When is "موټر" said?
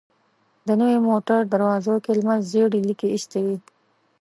1.07-1.39